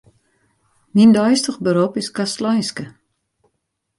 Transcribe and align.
Myn 0.95 1.11
deistich 1.17 1.59
berop 1.67 1.93
is 2.03 2.09
kastleinske. 2.19 2.85